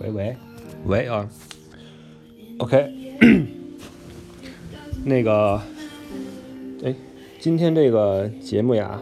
[0.00, 0.36] 喂喂。
[0.86, 1.26] 喂啊
[2.58, 2.92] ，OK，
[5.02, 5.58] 那个，
[6.84, 6.94] 哎，
[7.40, 9.00] 今天这个节目呀，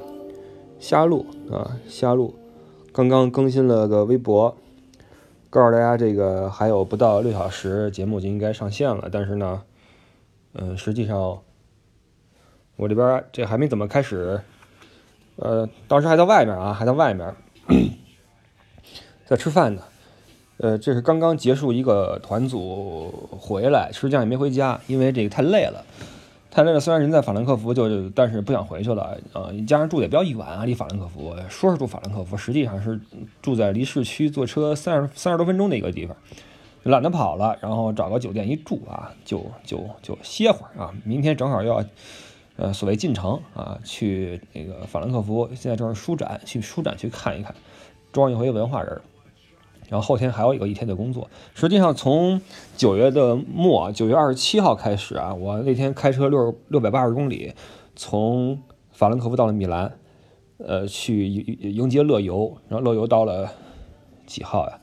[0.78, 2.38] 瞎录啊，瞎录，
[2.92, 4.56] 刚刚更新了个微博，
[5.51, 9.65] 告诉大家这个还有不到六小时节目就应该上线了，但是呢，
[10.53, 11.40] 嗯，实际上
[12.77, 14.40] 我这边这还没怎么开始，
[15.35, 17.34] 呃，当时还在外面啊，还在外面，
[19.27, 19.83] 在吃饭呢。
[20.59, 23.10] 呃，这是刚刚结束一个团组
[23.41, 25.84] 回来，实际上也没回家，因为这个太累了，
[26.51, 26.79] 太累了。
[26.79, 29.19] 虽然人在法兰克福，就但是不想回去了。
[29.33, 33.01] 呃，加上住的也比较远啊，离法兰克福，说是住法兰克福，实际上是
[33.41, 36.16] 住在离市区坐车三十三十多分钟的一个地方，
[36.84, 40.95] 懒得跑了，然后找个酒店一住啊，就就就歇会儿啊。
[41.05, 41.84] 明天正好又要，
[42.57, 47.52] 呃，所谓进城啊，去那个法兰克福，现在正是书展，去书展去看一看，
[48.12, 49.01] 装一回文化人。
[49.92, 51.29] 然后后天还有一个一天的工作。
[51.54, 52.40] 实际上从
[52.79, 57.52] 九月的末，九月二十七号开始啊，我那天开车六六百八十公里，
[57.95, 59.93] 从法兰克福到了米兰，
[60.57, 62.57] 呃，去迎接乐游。
[62.71, 63.52] 然后乐游到了
[64.24, 64.78] 几号呀？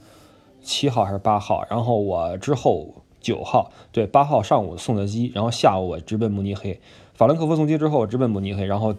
[0.62, 1.66] 七号还是八号？
[1.72, 6.80] 然后我之后九号，对，八号上午送的机，然后下午我直奔慕尼黑。
[7.16, 8.94] 法兰克福送机之后直奔慕尼黑，然后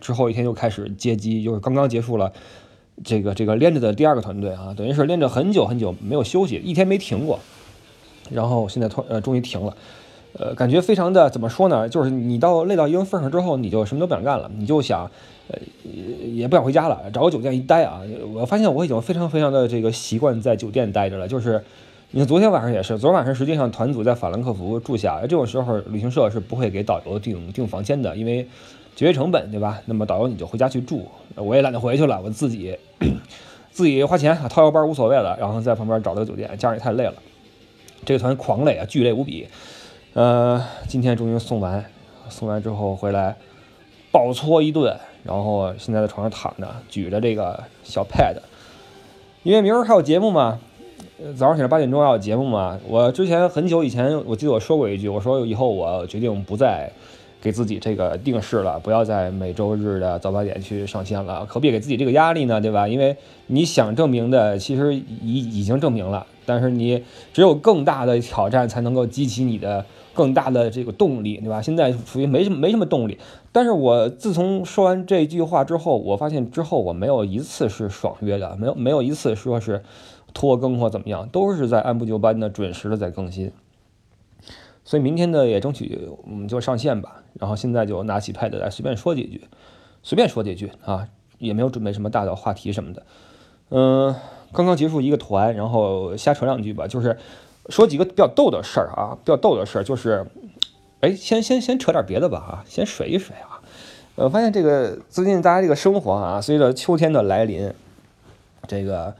[0.00, 2.32] 之后一天又开始接机，就是刚刚结束了。
[3.04, 7.38] 这个这个连着的第二个团队啊，等于是连着很久很久没有休息，一天没停过，
[8.30, 9.76] 然后现在突呃终于停了，
[10.38, 11.88] 呃感觉非常的怎么说呢？
[11.88, 15.10] 就是你到累到一定份上之后，你就什么都不想干了，你就想
[15.48, 15.58] 呃
[16.32, 18.00] 也不想回家了，找个酒店一待啊。
[18.34, 21.62] 我发现我已经非常非常的这个习惯在酒店待着了，就是
[22.12, 28.48] 你看昨天晚上也是，昨天晚上实际上团组在法兰克福住下，这种时候旅行社是不会给导游订订房间的，因为。
[28.96, 29.80] 节约成本，对吧？
[29.84, 32.76] 那么导游你就回家去住，我也懒得回去了，我自己
[33.70, 37.14] 自己花钱掏腰包无所谓了，然后在旁边找了个酒店，家人也太累了，
[38.06, 39.46] 这个团狂累啊，巨累无比。
[40.14, 41.84] 呃，今天终于送完，
[42.30, 43.36] 送完之后回来
[44.10, 48.36] 暴搓一顿，然后现在在床上躺着，举着这个小 pad，
[49.42, 50.58] 因为明儿还有节目嘛，
[51.36, 52.80] 早上起来八点钟要有节目嘛。
[52.88, 56.90] 我之前很久以前，我记得我说过一句，我说以后我决定不再。
[57.40, 62.88] 给自己这个定式了，不要在每周日的早八点去上线了，何必给自己这个压力呢，对吧？
[62.88, 63.16] 因为
[63.46, 71.62] 你想证明的，其实已已经证明了，但是你只有更大的挑战才能够激起你的更大的这个动力，对吧？
[71.62, 73.18] 现在属于没什么没什么动力。
[73.52, 79.82] 但是我自从说完这句话之后，我发现之后我没有一次是爽约的，没有没有一次说是
[80.34, 83.52] 拖更或怎么样，都是在按部就班的准时的在更新。
[84.86, 87.20] 所以明天呢，也争取我们就上线吧。
[87.40, 89.42] 然后现在就拿起 Pad 来随便说几句，
[90.04, 91.08] 随便说几句啊，
[91.38, 93.02] 也没有准备什么大的话题什么的。
[93.70, 94.14] 嗯，
[94.52, 97.18] 刚刚结束一个团，然后瞎扯两句吧，就是
[97.68, 100.24] 说几个比较逗的事儿啊，比较逗的事儿就是，
[101.00, 103.60] 哎，先先先扯点别的吧啊，先水一水啊。
[104.14, 107.74] 呃，发现这个最近大家这个生活啊，随着秋天的来临，
[108.68, 109.12] 这个。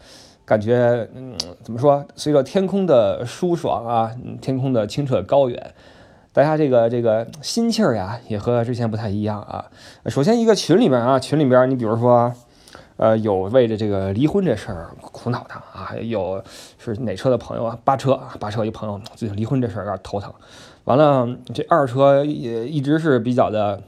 [0.47, 2.07] 感觉，嗯，怎么说？
[2.15, 5.75] 随着天空的舒爽啊，天空的清澈高远，
[6.33, 9.65] 大家这个这个心气儿呀，也和之前不太一样啊。
[10.07, 12.33] 首先，一个群里面啊，群里边，你比如说，
[12.97, 16.41] 呃，有为着这个离婚这事儿苦恼的啊，有
[16.79, 20.33] 是哪车的朋友啊，八车啊，八车一朋友最近离婚这事儿有点头疼。
[20.85, 23.83] 完了，这二车也一直是比较的。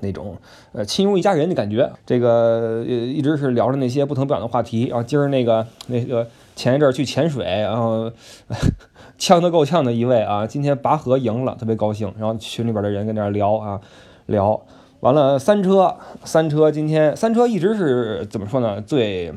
[0.00, 0.36] 那种
[0.72, 4.86] 呃亲如一家人的感觉，这个呃一直是聊着那些不疼不痒的话题。
[4.86, 8.10] 然后今儿那个那个前一阵去潜水，然后
[9.18, 12.12] 呛得够呛的一位啊，今天拔河赢了，特别高兴。
[12.18, 13.80] 然后群里边的人跟那聊啊
[14.26, 14.60] 聊，
[15.00, 18.80] 完了三车三车今天三车一直是怎么说呢？
[18.80, 19.32] 最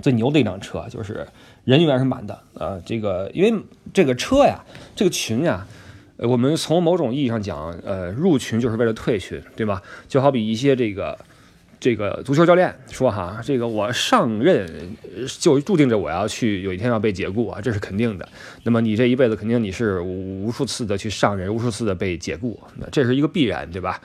[0.00, 1.26] 最牛的一辆车，就是
[1.64, 2.38] 人永远是满的。
[2.54, 3.62] 呃，这个因为
[3.94, 4.64] 这个车呀，
[4.94, 5.66] 这个群呀。
[6.18, 9.82] 呃，我们从某种意义上讲，呃，入群就是为了退群，对吧？
[10.08, 11.18] 就好比一些这个
[11.78, 14.96] 这个足球教练说哈，这个我上任
[15.38, 18.26] 就注定着我要去有一天要被解雇啊，这是肯定的。
[18.62, 24.00] 那么你这一辈子肯定你是无数次的去上任，无数次的被解雇，那这是一个必然，对吧？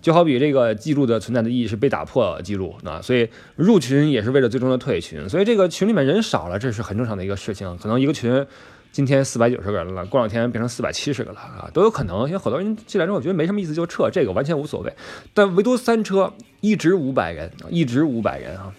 [0.00, 5.28] 就好比这个记录的存在的意义是被打破记录，啊所以入群也是为了最终的退群。
[5.28, 8.46] 所以这个群里面人少了，这是很正常的一个事情，可能一个群。
[8.90, 12.26] 今天四百九十个人了，过两天变成四百七十个了啊，都有可能。
[12.26, 14.92] 因为好多人进来之后觉得没什么意思就撤，这个完全无所谓。
[15.32, 18.72] 但唯独三车一直五百人，一直五百人啊，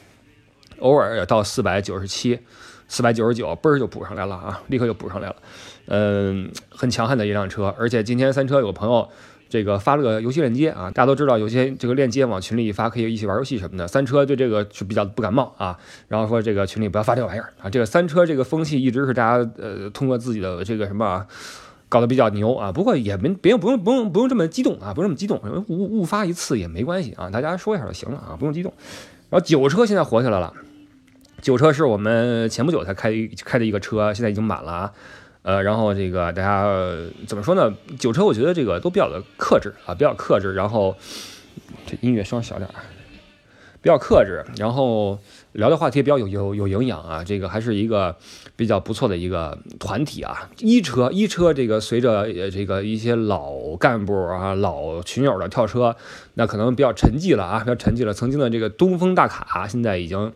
[0.79, 2.39] 偶尔也到四百九十七、
[2.87, 5.35] 四百九十九，嘣儿就补上来了啊，立刻就补上来了。
[5.85, 7.73] 嗯，很强悍的一辆车。
[7.79, 9.07] 而且今天三车有个朋友
[9.49, 13.87] 这个发了个游戏链接啊，大家都知道有些这个链接往群里一发，可以一起玩游戏什么的。
[13.87, 15.75] 三车对这个是比较不感冒啊，
[16.07, 17.69] 然后说这个群里不要发这玩意儿啊。
[17.69, 21.25] 这个三车这个风气一直是大家呃通过自己的这个什么
[21.89, 22.71] 搞得比较牛啊。
[22.71, 28.71] 不过也没别不用不用不用这么激动啊，不用这么激动，误误发一次也没关系啊，大家说一下就行了啊，不用激动。
[29.31, 30.53] 然后九车现在火起来了，
[31.41, 33.11] 九车是我们前不久才开
[33.43, 34.91] 开的一个车，现在已经满了啊。
[35.41, 36.67] 呃，然后这个大家
[37.25, 37.73] 怎么说呢？
[37.97, 40.53] 酒车我觉得这个都比较的克制啊，比较克制。
[40.53, 40.95] 然后
[41.85, 42.75] 这音乐声小点儿，
[43.81, 44.43] 比较克制。
[44.57, 45.17] 然后
[45.53, 48.15] 聊的话题也比较有有有营养啊，这个还是一个
[48.57, 50.49] 比较不错的一个团体啊。
[50.59, 55.95] 一车一车这个随着这个一些老干部啊、老群友的跳车，
[56.33, 58.13] 那可能比较沉寂了啊，比较沉寂了。
[58.13, 60.33] 曾经的这个东风大卡现在已经。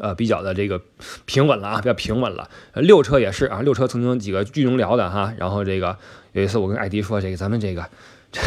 [0.00, 0.80] 呃，比较的这个
[1.24, 2.48] 平稳了啊，比较平稳了。
[2.74, 5.96] 六车也是啊，六车曾经几个巨能聊的哈，然后这个
[6.32, 7.86] 有一次我跟艾迪说，这个咱们这个
[8.32, 8.40] 这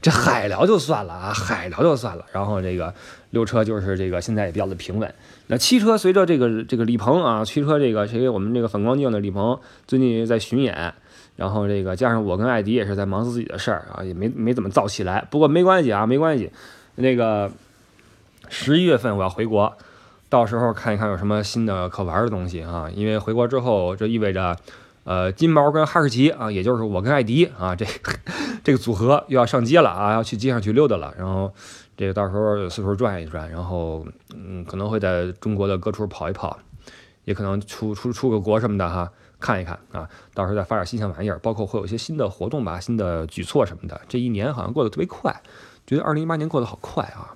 [0.00, 2.24] 这海聊就算了啊，海聊就算了。
[2.32, 2.94] 然后这个
[3.30, 5.14] 六车就是这个现在也比较的平稳。
[5.48, 10.94] 那七车随着这个这个李鹏啊，七车这个谁我们这个反光镜的李鹏最近在巡演，
[11.36, 15.26] 然后这个加上我跟艾迪也是在忙自己的事儿啊，也没没怎么造起来。
[15.30, 16.50] 不过没关系啊，没关系。
[16.94, 17.50] 那个
[18.48, 19.76] 十一月份我要回国。
[20.30, 22.88] 到时候看一看有什么新的可玩的东西啊！
[22.94, 24.56] 因为回国之后，这意味着，
[25.02, 27.84] 呃，金毛跟哈士奇啊，也就是我跟艾迪啊，这
[28.62, 31.12] 这个组合又要上街了啊，要去街上去溜达了。
[31.18, 31.52] 然后
[31.96, 36.56] 这个到时候四处转一转，然后嗯，可能会在中国的各处跑一跑，
[37.24, 39.10] 也可能出出出个国什么的哈，
[39.40, 40.08] 看一看啊。
[40.32, 44.00] 到时候再发点新鲜玩意儿，包括会有一些新的活动吧，新的举措什么的。
[44.08, 45.42] 这一年好像过得特别快，
[45.88, 47.34] 觉得二零一八年过得好快啊。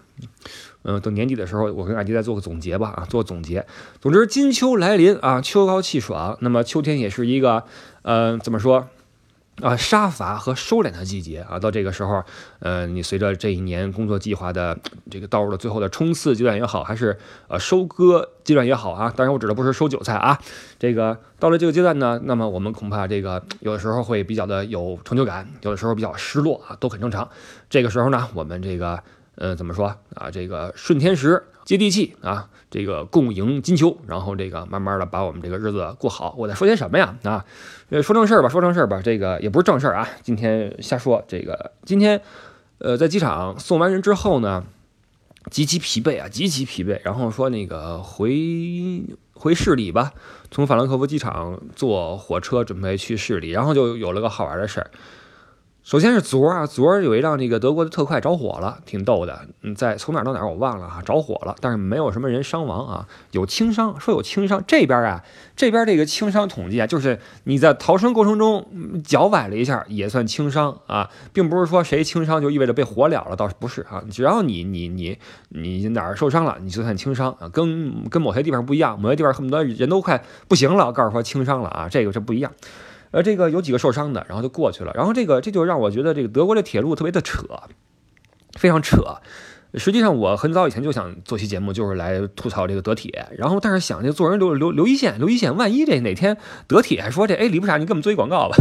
[0.83, 3.65] 嗯，等年底的时候，我跟艾迪再做个总结吧，啊，做个总结。
[4.01, 6.37] 总之，金秋来临啊，秋高气爽。
[6.41, 7.65] 那么秋天也是一个，
[8.03, 8.87] 呃，怎么说
[9.63, 11.59] 啊，杀伐和收敛的季节啊。
[11.59, 12.23] 到这个时候，
[12.59, 14.79] 呃，你随着这一年工作计划的
[15.11, 17.17] 这个到入了最后的冲刺阶段也好，还是
[17.49, 20.39] 呃收割阶段也好啊，当然我指的不是收韭菜啊。
[20.79, 27.27] 这个到了这个阶段呢，那么我们恐怕这个有的时候会比较的有成就感，有的时候比较失落啊，都很正常。
[27.71, 29.03] 这个时候呢，我们这个。
[29.37, 30.31] 呃，怎么说啊？
[30.31, 36.35] 这个顺天时，接地气啊，这个共赢金秋，然后这个慢慢的把我们这个日子过好。
[36.39, 37.17] 我在说些什么呀？
[37.25, 37.45] 啊，
[37.91, 39.01] 呃说正事儿吧，说正事儿吧。
[39.03, 41.25] 这个也不是正事儿啊，今天瞎说。
[41.27, 42.21] 这个今天，
[42.79, 44.65] 呃，在机场送完人之后呢，
[45.51, 47.01] 极其疲惫啊，极其疲惫。
[47.03, 49.03] 然后说那个回
[49.33, 50.13] 回市里吧，
[50.51, 54.91] 从法兰克福机场坐火车准备去市里，然后就有了个好玩的事儿。
[55.85, 59.41] 首先是昨儿啊，昨儿有一辆这个德国的特快着火了，挺逗的。
[59.61, 64.65] 嗯，在从哪儿到哪儿我忘了哈，着火了，但是没有什么人伤亡啊，有轻伤，说有轻伤。
[64.67, 65.23] 这边啊，
[65.55, 68.67] 这边这个轻伤统计啊，就是你在逃生过程中
[69.05, 74.03] 脚崴了一下也算轻伤啊，并不是说谁轻伤就意味着被火燎了，倒是不是啊？
[74.11, 75.19] 只要你你你
[75.51, 82.51] 你哪儿受伤了，你就算轻伤啊，跟跟某些地方不一样，某些地方恨不得人都快不行了，告诉说轻伤了啊，这个是不一样。
[83.15, 84.93] 呃，这个有几个受伤的，然后就过去了。
[84.93, 87.47] 然后这个这就让我觉得这个德国的铁路特别的扯，
[88.59, 89.21] 非常扯。
[89.77, 93.27] 实际上我很早以前就想做期节目，就是来吐槽这个德铁。
[93.37, 96.37] 然后但是想这做人留留留一线，留一线，万一这哪天
[96.67, 98.57] 德铁说这哎李不傻，你给我们做一广告吧？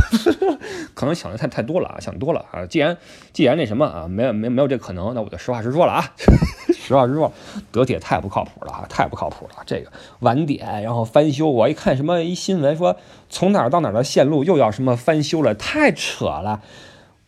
[0.94, 2.66] 可能想的太太多了啊，想多了啊。
[2.66, 2.98] 既然
[3.32, 6.04] 既然那什么啊，没有没没有这可能，那我就实话实说了啊。
[6.74, 7.32] 实话实说，
[7.72, 9.64] 德铁太不靠谱了啊，太不靠谱了。
[9.66, 12.98] 这个晚点，然后翻修，我一看什么一新闻说
[13.30, 16.62] 从哪儿到哪儿的线路又要什么翻修了，太扯了。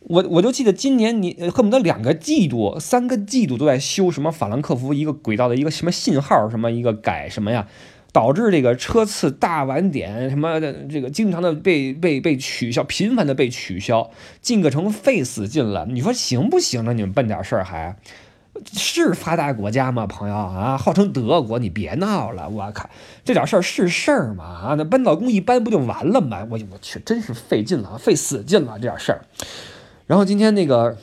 [0.08, 7.68] 我我就记得今年你恨不得两个季度、三个季度都在修什么法兰克福一个轨道的一个什么信号什么一个改什么呀，
[8.12, 15.88] 导致这个车次大晚点什么的这个经常的被被被取消，频繁的被取消，进个城费死劲了。
[15.90, 16.94] 你说行不行呢？
[16.94, 17.96] 你们办点事儿还？
[18.72, 20.78] 是发达国家吗，朋友啊？
[20.78, 22.48] 号称德国，你别闹了！
[22.48, 22.90] 我靠，
[23.26, 24.46] 这点事儿是事儿吗？
[24.46, 26.48] 啊，那搬道工一搬不就完了吗？
[26.50, 29.20] 我我去，真是费劲了，费死劲了这点事儿。
[30.08, 30.96] 然后今天那个，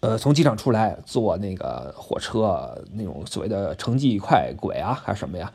[0.00, 5.52] 呃，从机场出来坐那个火车，那种所谓的城际快轨啊，还是什么呀？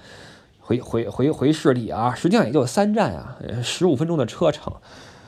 [0.60, 4.74] 回回回回市里啊，实际上也就三站啊，十五分钟的车程。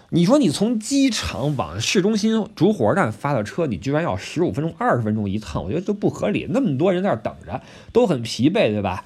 [0.10, 6.46] 你说你从机场往市中心主火车站发的车，你居然要十五分钟、二十分钟一趟，我觉得都不合理。
[6.52, 7.60] 那么多人在那等着，
[7.92, 9.04] 都很疲惫，对吧？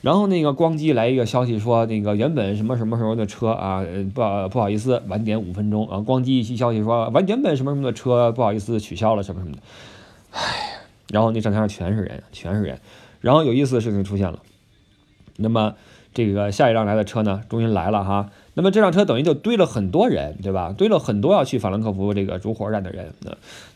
[0.00, 5.98] 然后那个光机来一个消息说，那个原本什么什么时候的车啊，不不好意思，晚点五分钟啊。
[6.00, 9.62] 光机一期消息说，完原本什么什么的车，不好意思，取消了什么什么的。
[10.30, 10.40] 唉，
[11.10, 12.78] 然后那站台上全是人，全是人。
[13.20, 14.38] 然后有意思的事情出现了，
[15.36, 15.74] 那么
[16.14, 18.30] 这个下一辆来的车呢，终于来了哈。
[18.54, 20.74] 那么这辆车等于就堆了很多人，对吧？
[20.76, 23.32] 堆了很多要去法兰克福这个主火车站的人，那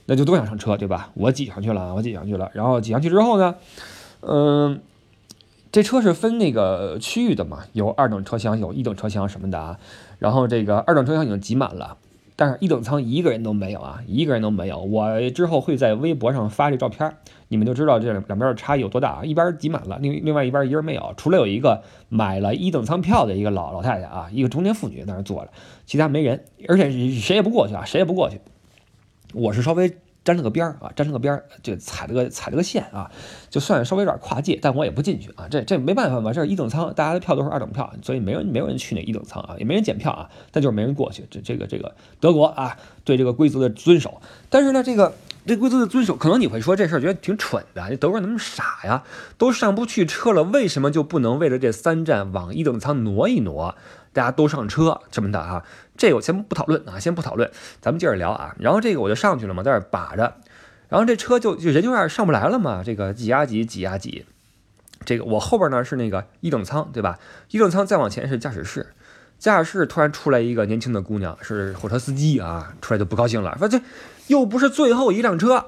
[0.06, 1.10] 那就都想上车，对吧？
[1.14, 2.50] 我挤上去了，我挤上去了。
[2.54, 3.54] 然后挤上去之后呢，
[4.20, 4.80] 嗯，
[5.72, 9.80] 这车是分那个区域的嘛，有二等车厢，有一等车厢什么的啊。
[10.18, 11.96] 然后这个二等车厢已经挤满了。
[12.36, 14.80] 但是一等舱一个人都没有啊，一个人都没有。
[14.80, 17.14] 我之后会在微博上发这照片，
[17.48, 19.24] 你们就知道这两两边的差异有多大啊。
[19.24, 25.50] 一边挤满了，另另外一边一人没有，除了有一个买了一等舱票的一个老老太太啊，一个中年妇女在那坐着，
[25.86, 28.40] 其他没人，而且谁也不过去啊，谁也不过去。
[29.32, 29.96] 我是稍微。
[30.24, 33.10] 沾了个边儿啊，沾了个边儿，就踩了个踩了个线啊，
[33.50, 35.48] 就算稍微有点跨界，但我也不进去啊。
[35.50, 41.26] 这这没办法嘛，这是一等舱，大家的票都是二等票，所以没人没有人去那一等舱啊，也没人检票啊，但就是没人过去。
[41.30, 45.12] 这这个这个德国啊，对这个规则的遵守，但是呢，这个
[45.44, 49.02] 这规则的遵守，可能你会说这事儿觉得挺蠢的，这德国人怎么那么傻呀？
[49.36, 53.74] 都上不去车了，为什么就不能为了这三站往一等舱挪一挪？
[54.14, 55.64] 大家都上车什么的啊？
[55.96, 58.54] 这个我先不讨论啊，先不讨论，咱们接着聊啊。
[58.58, 60.36] 然后这个我就上去了嘛，在这把着，
[60.88, 64.26] 然后这车就就人就有点上不来了嘛，这个挤呀挤，挤呀挤。
[65.04, 67.18] 这个我后边呢是那个一等舱，对吧？
[67.50, 68.86] 一等舱再往前是驾驶室，
[69.38, 73.80] 驾驶室突然出来一个年轻的姑娘，是火车司机啊，出来就不高兴了，说这
[74.28, 75.66] 又不是最后一辆车，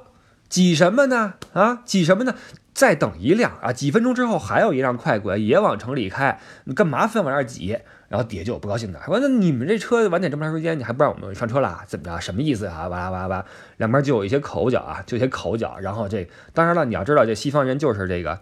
[0.49, 1.35] 挤什么呢？
[1.52, 2.35] 啊，挤什么呢？
[2.73, 7.78] 再等一辆啊，几分钟之后还有一辆快轨也往城里开，你干嘛非往这儿挤？
[8.14, 11.83] 然后底下就有不高兴的，说那你们这车晚点这么长时间，你还不让我们上车啦？
[11.88, 12.21] 怎么着？
[12.21, 12.87] 什么意思啊？
[12.87, 13.44] 哇啦哇啦哇，
[13.78, 15.76] 两边就有一些口角啊，就一些口角。
[15.80, 18.38] 然后这当然了，你要知道这西方人就是这个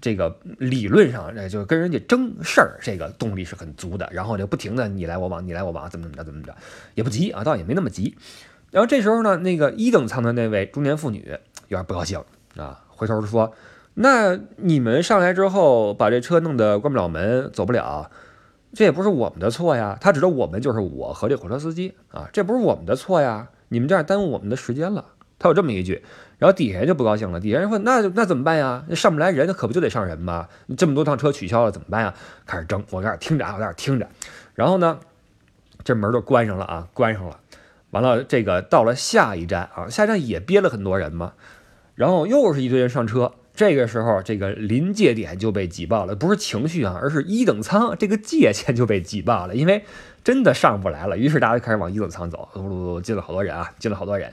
[0.00, 4.08] 这个理论上，这就跟人家争事儿，这个动力是很足的。
[4.12, 6.54] 然后就不停的你来我往，你来我往，怎么怎么着怎么着，
[6.94, 8.16] 也不急啊，倒也没那么急。
[8.70, 12.22] 然后这时候呢，那个一等舱的那位中年妇女有点不高兴
[12.56, 13.52] 啊，回头说
[13.94, 18.08] ：“那你们上来之后把这车弄得关不了门，走不了。”
[18.76, 25.06] 这也不是我们的错呀，他指的我们就是我和这火车司机啊，这不是我们的错呀，你们这样耽误我们的时间了。
[25.38, 26.04] 他有这么一句，
[26.36, 28.84] 然后底下人就不高兴了，底下人说那那怎么办呀？
[28.86, 30.46] 那上不来人，那可不就得上人吗？
[30.76, 32.12] 这么多趟车取消了怎么办呀？
[32.44, 34.06] 开始争，我在那听着，我在那听着，
[34.54, 34.98] 然后呢，
[35.82, 37.40] 这门就关上了啊，关上了，
[37.92, 41.32] 完了这个到了下一站啊，下一站也憋了很多人嘛，
[41.94, 43.32] 然后又是一堆人上车。
[43.56, 49.84] 这个时候，这个临界点就被挤爆了，不是情绪啊，而是一等舱这个界限就被挤爆了，因为
[50.22, 51.16] 真的上不来了。
[51.16, 54.32] 于是大家就开始往一等舱走，噜噜噜，进了好多人啊，进了好多人。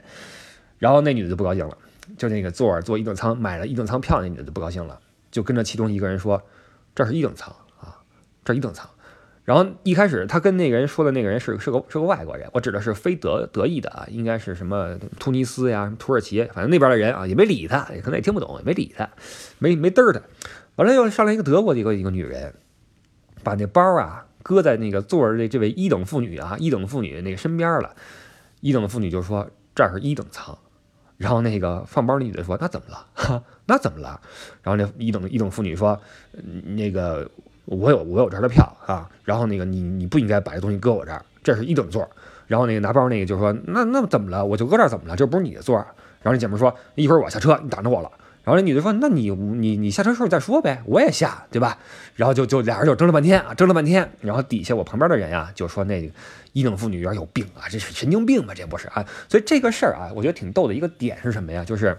[0.78, 1.78] 然后那女的就不高兴了，
[2.18, 5.00] 就那个坐坐一等舱买了一等舱票那女的就不高兴了，
[5.30, 6.42] 就跟着其中一个人说
[6.94, 7.50] ：“这是一等舱
[7.80, 7.96] 啊，
[8.44, 8.88] 这一等舱。”
[9.44, 19.06] 然后一开始他跟那个人说的那个人是是个是个外国人，我指的是非德德意的啊，应该是什么突尼斯呀、土耳其，反正那边的人啊，也没理他，也可能也听不懂，也没理他，
[19.58, 20.22] 没没嘚儿他。
[20.76, 22.54] 完了又上来一个德国的一个一个女人，
[23.42, 27.94] 把那包啊搁在那个坐着的这位一等妇女啊一等妇女那个身边了。
[28.62, 30.56] 一等妇女就说这是一等舱，
[31.18, 33.06] 然后那个放包那女的说那怎么了？
[33.12, 34.18] 哈， 那怎么了？
[34.62, 36.00] 然后那一等一等妇女说
[36.64, 37.30] 那个。
[37.64, 42.08] 我有我有这儿的票啊，然后那个你你不应该把这东西搁我这儿，这是一等座。
[42.46, 44.44] 然后那个拿包那个就说那那怎么了？
[44.44, 45.16] 我就搁这儿怎么了？
[45.16, 45.76] 这不是你的座。
[45.76, 48.10] 然后那姐们说一会儿我下车，你等着我了。
[48.42, 51.78] 然后那女的说那你你你下车时候再说呗，我也下对吧？
[52.14, 54.10] 然后就就俩人就争了半天啊，争了半天。
[54.20, 56.12] 然后底下我旁边的人呀就说那个
[56.52, 58.52] 一等妇女有点有病啊，这是神经病吧？
[58.54, 59.02] 这不是啊？
[59.26, 61.64] 所以这个事儿啊，我觉得挺逗的一个点是什么呀？
[61.64, 61.96] 就是。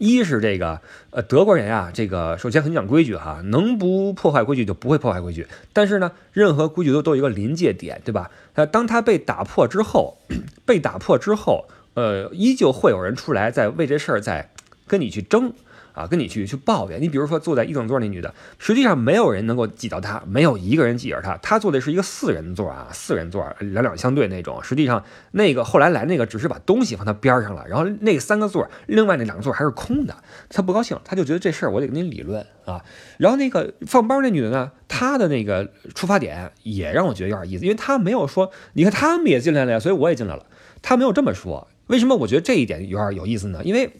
[0.00, 0.80] 一是这个，
[1.10, 5.46] 呃，德国人啊，这个首先很讲规矩哈，能不破坏规矩就不会破坏规矩。
[5.74, 8.30] 但是呢，任何规矩都都有一个临界点，对吧？
[8.54, 10.16] 呃，当它被打破之后，
[10.64, 14.50] 被打破之后，呃，依旧会有人出来在为这事儿在
[14.86, 15.52] 跟你去争。
[15.92, 17.00] 啊，跟你去去抱怨。
[17.00, 21.36] 你比如说坐在一等座那女的，实际上没有人能够挤到她，没有一个人挤着她。
[21.38, 24.62] 她坐的是一个四人座啊，四人座两两相对那种。
[24.62, 30.14] 实际上那个后来来那个只是把东西放她边上了，然后那三个座，另外那两个座还是空的。
[30.48, 32.84] 她不高兴，她就觉得这事儿我得跟你理论啊。
[33.18, 40.46] 然后那个放包那女的呢，她的那个出发点也让我觉得有点意思，因为她没有说，你看他们也进来了呀，所以我也进来了。
[40.82, 43.60] 她没有这么说，为什么我觉得这一点有点有意思呢？
[43.64, 43.90] 因为。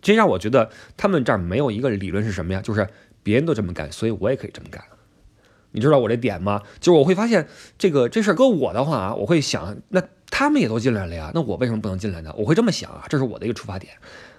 [0.00, 2.60] 这让我觉得他们这儿没有一个理论是什么呀？
[2.62, 2.88] 就是
[3.22, 4.82] 别人都这么干，所以我也可以这么干。
[5.72, 6.62] 你知道我这点吗？
[6.80, 12.34] 就是我会发现这个这事儿搁我的话啊，我会想，那他们也都进来了呀，那我为什么不能进来呢？
[12.38, 13.92] 我会这么想啊，这是我的一个出发点。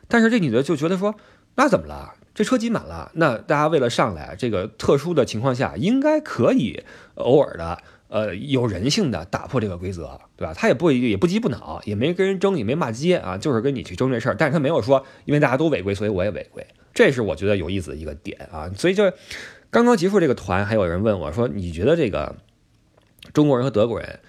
[0.08, 1.14] 但是这女的就觉得说，
[1.56, 2.16] 那怎么了？
[2.34, 6.84] 这车挤满了，那大家为了上来，这个特殊的情况下，应该可以
[7.16, 7.80] 偶尔的。
[8.10, 10.54] 呃，有人性的打破这个规则，对吧？
[10.54, 14.36] 他也不也不急不恼，也没跟人争，也没骂街啊，就是跟你去争这事儿。
[14.36, 16.66] 但是他没有说，因为大家都违规，所以我也违规。
[16.94, 18.70] 这是我觉得有意思的一个点啊。
[18.76, 19.04] 所以就
[19.70, 22.36] 刚刚结束这个团，还有人问我说：“你觉得这个
[23.32, 24.20] 中国人和德国人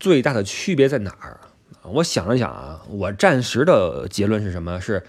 [0.00, 1.40] 最大的区别在哪儿？”
[1.84, 4.80] 我想了想啊，我暂时的结论是什么？
[4.80, 5.04] 是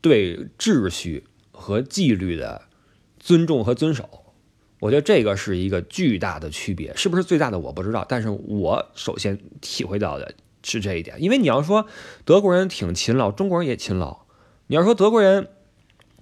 [0.00, 2.62] 对秩序和纪律的
[3.18, 4.23] 尊重和遵守。
[4.84, 11.16] 我觉得这个是一个巨大的区别，是不是最大的我不知道，但是我首先体会到的是这一点。
[11.22, 11.86] 因为你要说
[12.26, 14.26] 德国人挺勤劳，中国人也勤劳；
[14.66, 15.48] 你要说德国人。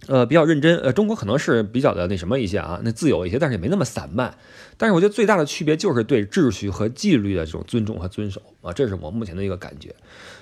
[0.09, 4.35] 呃，比较认真，呃，中国可能是比较的那什么一些啊，那自由一些，但是也没那么散漫。
[4.77, 9.95] 但是我觉得最大的区别就是对秩序和纪律的这种尊重和遵守啊，这是我目前的一个感觉。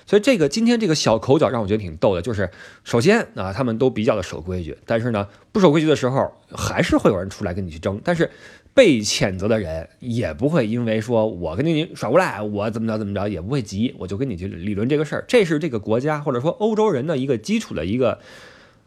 [0.07, 2.49] 所以这个今天这个小口角让我觉得挺逗的，就是
[2.83, 8.01] 首先啊，他们都比较的守规矩，但是呢，不守规矩的时候还是会有人出来跟你去争。
[8.03, 8.31] 但是
[8.73, 15.23] 被谴责的人也不会因为说我跟你耍无赖，我怎么着怎么着也不会急，我就跟你去理论这个事儿。
[15.27, 18.17] 这是这个国家或者说欧洲人的一个基础的一个。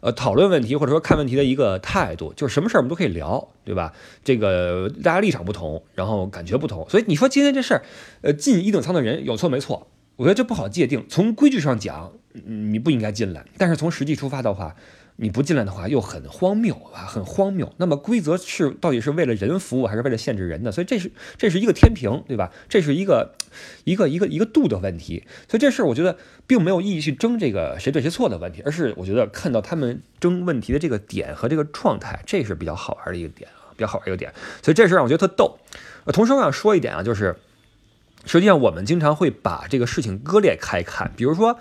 [0.01, 3.93] 呃，讨论问题或者说看问题的一个态度，就是什么事儿我们都可以聊，对吧？
[4.23, 7.83] 这个大家立场不同，然后感觉不同，所以你说今天这事儿，
[8.21, 9.87] 呃，进一等舱的人有错没错？
[10.17, 11.05] 我觉得这不好界定。
[11.09, 12.13] 从规矩上讲，
[12.45, 14.75] 你不应该进来，但是从实际出发的话。
[15.17, 17.73] 你不进来的话又很荒谬啊，很荒谬。
[17.77, 20.71] 那么规则是到底是为了人服务还是为了限制人的？
[20.71, 22.51] 所以这是这是一个天平，对吧？
[22.67, 23.35] 这是一个
[23.85, 25.23] 一个一个一个度的问题。
[25.47, 34.33] 所以这事儿我觉得并没有意义去争这个谁对谁错的问题，而是我觉得看到他们争问题的这个点和这个状态，这是比较好玩的一个点啊，比较好玩一个点。
[34.61, 35.57] 所以这事让我觉得特逗。
[36.07, 37.37] 同时我想说一点啊，就是
[38.25, 41.57] 实际上我们经常会把这个事情割裂开看，比如说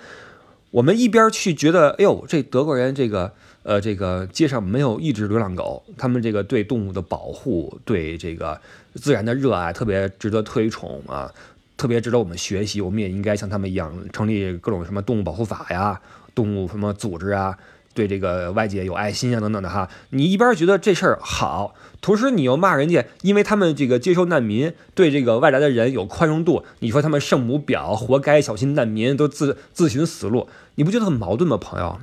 [0.75, 3.33] 我们一边去觉得，哎呦，这德国人这个。
[3.63, 8.61] 呃，这个街上没有一只流浪狗，他们这个对动物的保护，对这个
[8.97, 11.33] 自然的热爱，特别值得推崇啊，
[11.75, 12.83] 特别值得我们学习。
[12.83, 15.99] 我们也应该像他们一样，成立各种什么动物保护法呀，
[16.35, 17.57] 动物什么组织啊，
[17.95, 19.89] 对这个外界有爱心啊，等等的哈。
[20.11, 31.99] 你一边觉得这事儿好，同时你又骂人家，因为他们这个接收难民，对这个外来的人有宽容度，你说他们圣母婊，活该，小心难民都自自寻死路，你不觉得很矛盾吗，朋友？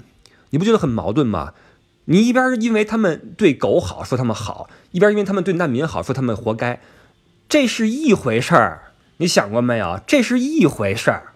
[0.50, 1.54] 你不觉得很矛盾吗？
[2.06, 6.82] 你一边因为他们对狗好说他们好，一边因为他们对难民好说他们活该，
[7.48, 8.94] 这是一回事儿。
[9.18, 10.00] 你想过没有？
[10.08, 11.31] 这是一回事儿。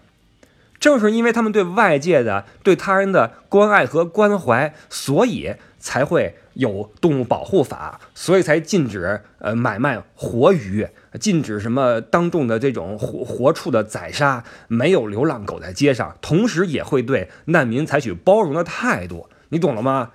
[0.78, 10.86] 正是因为他们对外界的、对他人的关爱和关怀，所以才会有动物保护法，所以才禁止呃买卖活鱼，
[11.20, 19.28] 禁止什么当众的这种活活畜的宰杀，没有流浪狗在街上，同时也会对难民采取包容的态度。
[19.50, 20.10] 你懂了吗？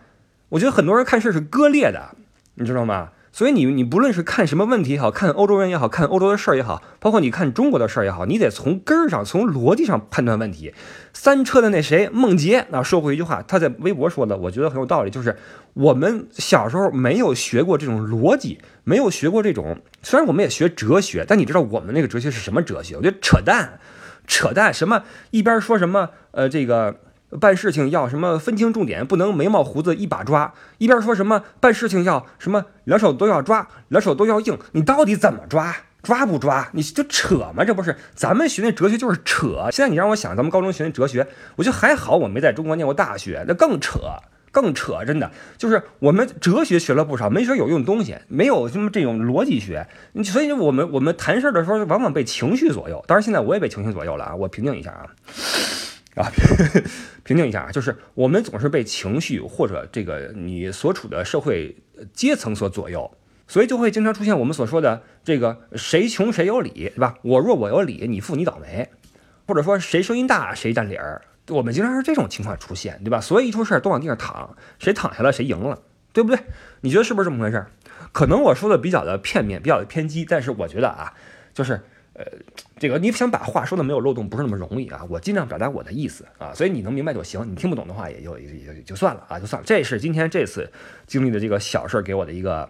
[0.50, 2.15] 我觉得很多人看事是割裂的，
[2.56, 3.12] 你知道吗？
[3.34, 10.74] 所以你你不论是看什么问题也好看欧洲人也好看欧洲的事儿也好，包括你看中国的事儿也好，你得从根儿上从逻辑上判断问题。
[11.13, 15.38] 三车的那谁孟杰啊说过一句话，他在微博说的，我觉得很有道理，就是
[15.74, 22.98] 我们小时候没有学过这种逻辑，没有学过这种，虽然我们也学哲学，但你知道我们那个哲学是什么哲学？
[22.98, 23.80] 我觉得扯淡，
[24.28, 26.98] 扯淡，什么一边说什么呃这个。
[27.39, 30.54] 办事情要什么分清重点，不能眉毛胡子一把抓。
[30.78, 34.58] 一边说什么办事情要什么两手都要抓，两手都要硬。
[34.74, 35.76] 你到底怎么抓？
[36.04, 36.67] 抓不抓？
[36.74, 37.63] 你就扯吗？
[37.63, 39.70] 这不是咱们学那哲学就是扯。
[39.72, 44.00] 现在你让我想咱们高中学那哲学，我觉得还好，我没在中国念过大学，那更扯，
[44.52, 45.06] 更扯。
[45.06, 49.88] 真的就是我们哲学学了不少，没学有用的东西，没有什么这种逻辑学。
[50.24, 53.04] 所以我们我们谈事儿的时候，往往被情绪左右。
[53.08, 55.06] 当然现在我也被情绪左右了啊，我平静一下啊。
[56.15, 56.30] 啊，
[57.24, 61.76] 平静一下啊，就是我们总是被情绪或者这个你所处的社会
[62.13, 63.10] 阶层所左右，
[63.47, 67.15] 所以就会经常出现我们所说的这个谁穷谁有理，对吧？
[67.21, 68.89] 我弱我有理，你富你倒霉，
[69.47, 73.21] 或者说谁声音大谁占理儿，我们经常是这种情况出现，对吧？
[73.21, 76.38] 所以一出事儿都往地上躺，谁躺下了谁赢了，对不对？
[76.82, 77.65] 你觉得是不是这么回事？
[78.12, 81.13] 可能我说的比较的片面，比较的偏激，但是我觉得啊，
[81.54, 81.82] 就是。
[82.13, 82.26] 呃，
[82.78, 85.06] 这个你想把话说的没有漏洞，不是那么容易啊。
[85.10, 87.50] 我尽量表达我的意思啊，所以你能明白就行。
[87.50, 89.65] 你听不懂的话，也就也也就算了啊，就算了。
[89.65, 90.69] 这是今天这次
[91.08, 92.69] 经历的这个小事儿给我的一个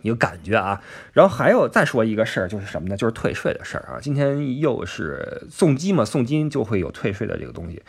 [0.00, 0.82] 一个感觉啊。
[1.12, 2.96] 然后还有再说一个事儿，就是什么呢？
[2.96, 3.98] 就是退税的事儿啊。
[4.00, 7.82] 今天又是送机嘛，送金就会有退税的这个东西。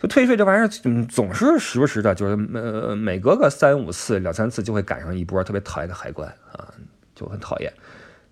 [0.00, 6.72] 就退税这玩意儿，嗯，总是时不时的，就是呃每隔个三五次、两三次就会赶上一波特别讨厌的海关啊，
[7.16, 7.72] 就很讨厌。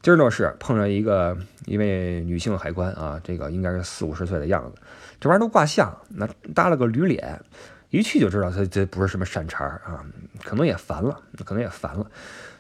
[0.06, 4.80] 今儿倒是碰上一个一位女性海关啊，这个应该是四五十岁的样子，
[5.18, 7.40] 这玩意儿都挂相，那搭了个驴脸，
[7.90, 10.06] 一去就知道他这不是什么善茬儿啊，
[10.44, 12.08] 可能也烦了，可能也烦了。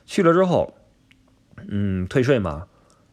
[0.06, 0.74] 去了之后，
[1.68, 2.66] 嗯，退税嘛，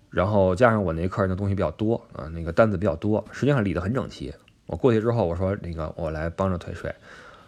[0.10, 4.34] 然后加上我那客人的东西比较多啊，那个单子比较多，实际上理得很整齐。
[4.66, 6.92] 我过去之后，我说那个我来帮着退税，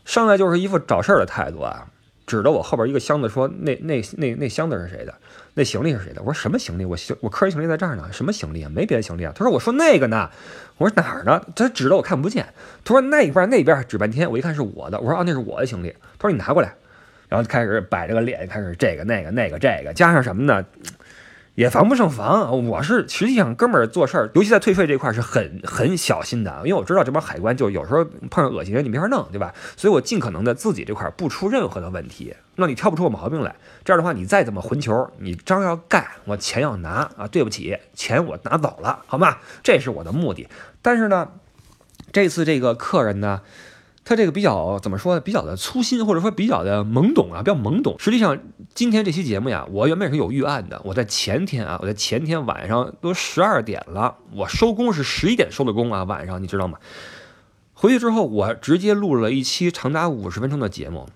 [0.06, 1.88] 上来就是一副找事儿的态度啊，
[2.28, 5.16] 指着我后边一个箱子说：“那那那那箱子是谁的？
[5.56, 6.86] 那行李是谁的？”我说：“什么行李？
[6.86, 8.70] 我行我客人行李在这儿呢，什么行李啊？
[8.70, 10.30] 没别的行李啊。”他说：“我说那个呢。”
[10.78, 12.46] 我说：“哪儿呢？”他指着我看不见。
[12.84, 16.76] 他说：“那一边那边指半天，我一看是我的。”我说：“啊，那是我的行李。”他说：“你拿过来。”
[17.28, 20.64] 然后开始摆着个脸，开始这个那个那个这个，加上什么呢？
[21.56, 22.66] 也防不胜防。
[22.68, 29.54] 我是实际上哥们儿做事儿，尤其在退税这块儿是很很小心的，因为我知道这帮海关就有时候碰上恶心人你没法弄，对吧？
[29.76, 33.56] 所以我尽可能的自己这块儿不出任何的问题，那你挑不出我毛病来。
[33.84, 37.28] 这样的话，你再怎么混球，你章要盖，我钱要拿啊！
[37.28, 39.38] 对不起，钱我拿走了，好吗？
[39.64, 40.48] 这是我的目的。
[40.82, 41.30] 但是呢，
[42.12, 43.42] 这次这个客人呢。
[44.08, 45.20] 他这个比较怎么说呢？
[45.20, 47.96] 比较的粗心，或者说比较的懵懂啊，比较懵懂。
[47.98, 48.38] 实际上，
[48.76, 50.80] 今天这期节目呀，我原本是有预案的。
[50.86, 56.78] 我在前天啊，我在前天晚上都十二点了，我收工是十一点收的工啊，晚上你知道吗？
[57.74, 61.10] 回去之后，我直接录了一期长达五十分钟的节目，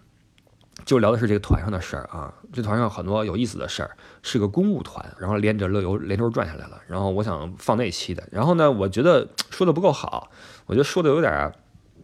[0.84, 2.34] 就聊的是这个团上的事儿啊。
[2.52, 3.92] 这团上很多有意思的事儿，
[4.24, 6.82] 是个公务团，然后连着乐游连轴转下来了。
[6.88, 10.32] 然后我想放那期的，然后呢，我觉得说的不够好，
[10.66, 11.54] 我觉得说的有点。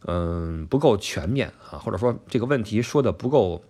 [0.06, 3.64] 嗯，不够全面啊，或者说这个问题说的不够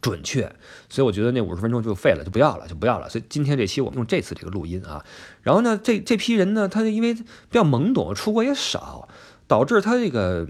[0.00, 0.50] 准确，
[0.88, 3.08] 所以我觉得那五十分钟就废了，就不要了，就不要了。
[3.08, 5.04] 所以今天这期我们用这次这个录音啊，
[5.42, 9.08] 然后呢，这这批人呢，他因为比较懵懂，出国也少，
[9.46, 10.48] 导致他这个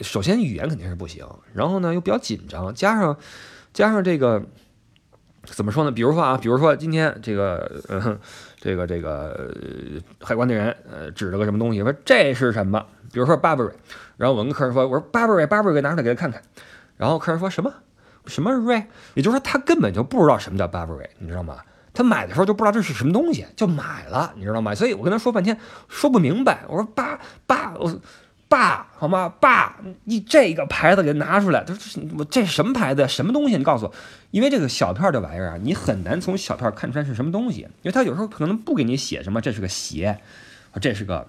[0.00, 3.16] 首先语言肯定是不行，然后呢又比较紧张，加上
[3.72, 4.44] 加上这个
[5.44, 5.90] 怎么说呢？
[5.90, 8.18] 比如说啊，比如说今天这个呃
[8.60, 9.50] 这个这个
[10.20, 12.86] 海关的人呃指了个什么东西，说这是什么？
[13.12, 13.72] 比如说 Burberry，
[14.16, 16.42] 然后我跟客人说，我说 Burberry，Burberry 拿出来给他看看，
[16.96, 17.72] 然后客人说什么
[18.26, 21.58] 什么 Ray，也就是说他根本就不知道什么叫 Burberry，你知道吗？
[21.94, 24.74] 他买的时候就不知道这是什么东西，就买了，你知道吗？
[24.74, 28.00] 所以我跟他说半天说不明白，我说爸爸，我
[28.48, 29.30] 爸好吗？
[29.40, 33.06] 爸，你这个牌子给拿出来，他说我这什么牌子？
[33.08, 33.56] 什么东西？
[33.56, 33.94] 你告诉我，
[34.30, 40.18] 因为这个小票这玩意儿啊，你很难从小票看出来是什么东西，因为他有时候可能不给你写什么，这是个鞋，
[40.80, 41.28] 这是个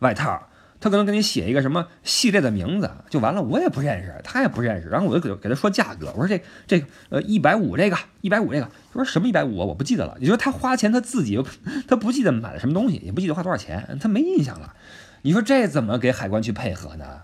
[0.00, 0.48] 外套。
[0.86, 10.16] 他可能给你写一个什么系列的名字就完了，我也不认识，他也不认识，然后我就给给他说价格，我说这这个呃一百五这个一百五这个，他说什么一百五啊我不记得了。
[10.20, 11.42] 你说他花钱他自己
[11.88, 14.74] 他不记得买了什么东西，也不记得花多少钱，他没印象了。
[15.22, 17.22] 你说这怎么给海关去配合呢？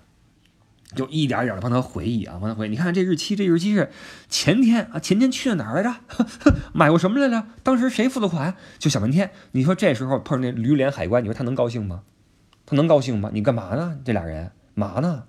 [0.96, 2.70] 就一点点的帮他回忆啊，帮他回忆。
[2.70, 3.92] 你看这日期，这日期是
[4.28, 5.94] 前天啊，前天去了哪儿来着？
[6.74, 7.46] 买过什么来着？
[7.62, 8.56] 当时谁付的款？
[8.80, 9.30] 就想半天。
[9.52, 12.02] 你说这时候碰上那驴脸海关，你说他能高兴吗？
[12.66, 13.30] 他能高兴吗？
[13.32, 13.98] 你干嘛呢？
[14.04, 15.24] 这俩人嘛呢？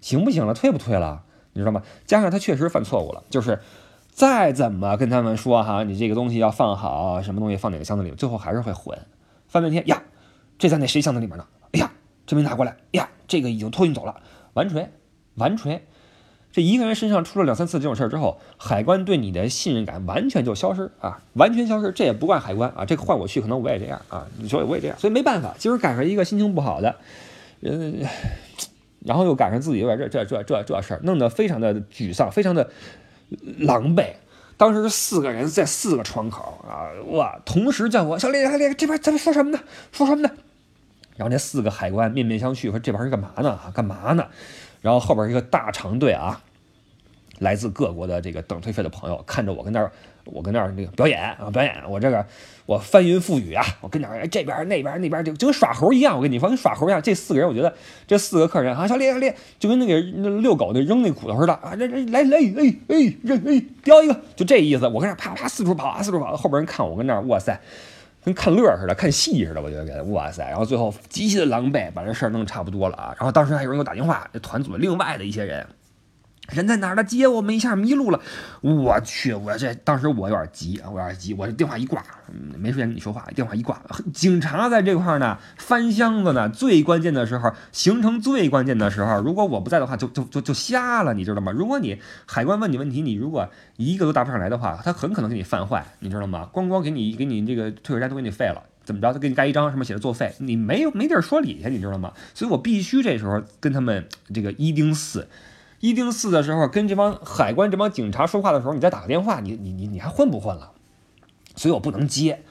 [0.00, 0.54] 行不行了？
[0.54, 1.24] 退不退了？
[1.52, 1.82] 你知道吗？
[2.06, 3.60] 加上他确实犯错误了，就是
[4.10, 8.98] 再怎么跟他们说哈，你这个东西要放好，什么东西放哪个箱子里，最后还是会混。
[9.48, 10.02] 翻半天呀，
[10.58, 11.46] 这在那谁箱子里面呢？
[11.72, 11.90] 哎呀，
[12.26, 12.72] 这没拿过来。
[12.72, 14.20] 哎呀，这个已经托运走了。
[14.54, 14.90] 完锤，
[15.34, 15.86] 完锤。
[16.62, 21.92] 一个人身上出了两三次这种事儿之后，海关对你的信任感完全就消失啊，完全消失。
[21.92, 25.54] 这也不怪海关啊，这个换我去可能我也这样啊，你说我也这样，所以没办法。
[25.58, 26.96] 今儿赶上一个心情不好的，
[27.60, 28.04] 嗯，
[29.04, 32.68] 然后又赶上自己有点这这这这这事儿，弄得非常的沮丧，非常的
[33.58, 34.06] 狼狈。
[34.56, 39.60] 当时四个人在四个窗口啊，哇，同时叫我小李，小李这边咱们说什么呢？
[39.92, 40.30] 说什么呢？
[41.16, 43.58] 然后那四个海关面面相觑，说这边是干嘛呢？
[43.72, 44.26] 干嘛呢？
[44.80, 46.40] 然后后边一个大长队啊，
[47.38, 49.90] 来自各国的这个等退费的朋友，看着我跟那儿，
[50.24, 52.24] 我跟那儿那个表演啊表演，我这个
[52.66, 57.00] 我翻云覆雨啊，我跟那儿这边那边那边就就跟耍猴一样，我跟你说跟耍猴一样。
[57.00, 57.72] 这四个人，我觉得
[58.06, 60.00] 这四个客人啊，小李小李，就跟那个
[60.40, 64.86] 遛狗那扔那骨头似的啊，这这来来哎哎扔哎叼一个，就这意思。
[64.88, 67.58] 我跟那啪啪四处跑啊四处跑，后边人看我跟那儿，哇塞。
[68.24, 70.44] 跟看乐似的，看戏似的，我觉得，哇塞！
[70.48, 73.14] 然后最后极其的狼狈，把这事儿弄差不多了啊。
[73.16, 75.64] 然后当时还有人给我打电话，这团组另外的一些人。
[76.48, 77.04] 人在哪儿呢？
[77.04, 78.18] 接我们一下迷路了，
[78.62, 79.34] 我去！
[79.34, 81.34] 我这当时我有点急啊，我有点急。
[81.34, 82.02] 我这电话一挂，
[82.56, 83.26] 没时间跟你说话。
[83.34, 83.78] 电话一挂，
[84.14, 86.48] 警察在这块呢，翻箱子呢。
[86.48, 91.52] 最关键的时候，行程最关键的时候，如果我不在的话，就就就就瞎了，你知道吗？
[91.52, 96.48] 如果你海关问你问题，你如果一个都答不上来的话，他很可能给你犯坏，你知道吗？
[96.50, 99.12] 咣咣给你给你这个退税单都给你废了，怎么着？
[99.12, 102.10] 他给你盖一张上面写着作废，你没有没地儿说理去，你知道吗？
[102.32, 105.28] 所以我必须这时候跟他们这个一盯四。
[105.80, 110.72] 一定四的时候，跟这帮海关、这帮警察说话的时候，你再打个电话，你你你你还混不混了？
[111.54, 112.42] 所以我不能接，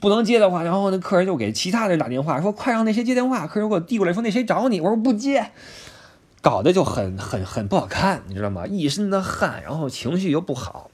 [0.00, 3.46] 不能接的话，然后那客人就给其他人打电话，说快让那谁接电话。
[3.46, 5.52] 客人给我递过来，说那谁找你，我说不接，
[6.40, 8.66] 搞得就很很很不好看，你知道吗？
[8.66, 10.90] 一身的汗，然后情绪又不好。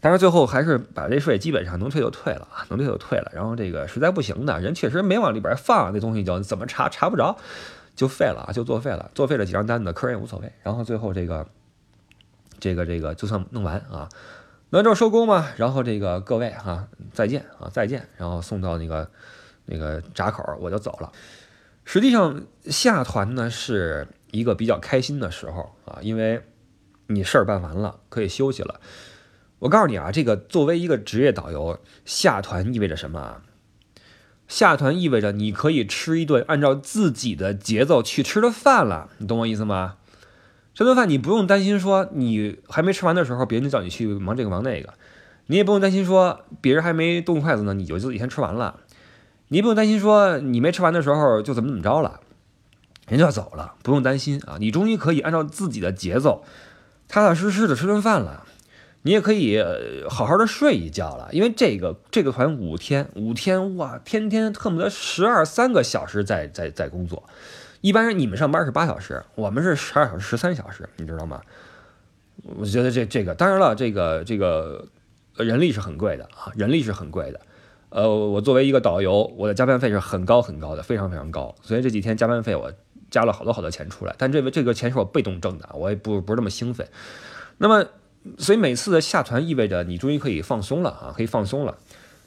[0.00, 3.32] 但是最后还是把这税基本上能退就退了啊，能退就退了。
[3.34, 7.36] 然后这个实在不行的人确实没往里边放，那东西就怎么查查不着。
[7.98, 10.52] 就废了啊，就作废了，作废了几张单子，客人也无所谓。
[10.62, 11.44] 然后最后这个
[12.60, 14.08] 这个这个就算弄完啊。
[14.70, 19.10] 完之后收工嘛，然后这个各位哈再见啊再见，然后送到那个
[19.64, 21.10] 那个闸口我就走了。
[21.84, 26.40] 实际上下团呢是一个比较开心的时候啊，因为
[27.08, 28.80] 你事儿办完了，可以休息了。
[29.58, 33.42] 我告诉你啊，这个作为一个职业导游，下团意味着什么啊？
[34.48, 39.96] 下团意味着你可以吃一顿按照自己的节奏去吃的饭了，你懂我意思吗？
[40.74, 44.94] 这顿饭你不用担心说你还没吃完的时候，别人就叫你去忙这个忙那个，
[45.46, 48.80] 你也不用担心说别人还没动筷子呢，你就自己先吃完了，
[49.48, 52.20] 你也不用担心说你没吃完的时候就怎么怎么着了，
[53.08, 56.42] 人就要走了，不用担心啊，你终于可以按照自己的节奏，
[57.06, 58.46] 踏踏实实的吃顿饭了。
[59.08, 59.58] 你也可以
[60.10, 67.24] 好好的睡一觉了，因为这个这个团五天五天哇，天天恨不得十二三个小时在在在工作。
[67.80, 71.40] 一般人你们上班是八小时，我们是十二小时十三小时，你知道吗？
[72.58, 74.86] 我觉得这这个当然了，这个这个
[75.38, 77.40] 人力是很贵的啊，人力是很贵的。
[77.88, 81.54] 呃，我作为一个导游，我的加班费是很高很高的，非常非常高。
[81.62, 82.70] 所以这几天加班费我
[83.10, 86.86] 加了好多好多钱出来，但这个这个钱是我被动挣的，我也不不是那么兴奋。
[87.56, 87.86] 那么。
[88.36, 91.78] 所以每次的下团意味着你终于可以放松了啊，可以放松了。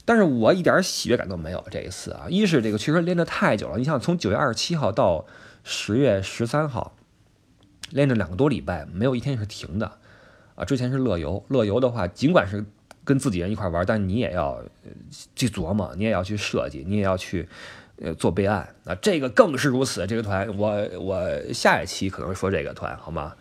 [0.03, 2.25] 但是我一点喜悦感都没有这一次啊。
[2.27, 5.25] 一是这个确实连着太久了，你想从九月二十七号到
[5.63, 6.95] 十月十三号，
[7.91, 9.99] 练了两个多礼拜，没有一天是停的
[10.55, 10.65] 啊。
[10.65, 12.65] 之前是乐游，乐游的话，尽管是
[13.03, 14.63] 跟自己人一块玩，但你也要
[15.35, 17.47] 去琢磨，你也要去设计，你也要去
[18.01, 18.95] 呃做备案啊。
[18.95, 20.07] 这个更是如此。
[20.07, 23.35] 这个团，我我下一期可能说这个团，好吗？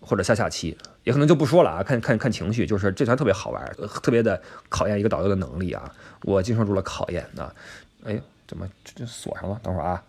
[0.00, 0.76] 或者下下期。
[1.06, 3.64] 也可能就不说了啊，看看看情绪，就是这团特别好玩，
[4.02, 5.88] 特别的考验一个导游的能力啊。
[6.22, 7.54] 我经受住了考验啊。
[8.02, 9.60] 哎，怎么这这锁上了？
[9.62, 10.02] 等会儿啊，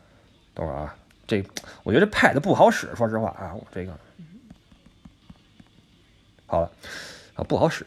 [0.55, 0.95] 等会儿啊。
[1.27, 1.45] 这
[1.83, 3.93] 我觉得这 pad 不好使，说实话啊，我这个
[6.47, 6.71] 好了
[7.35, 7.85] 啊，不好使。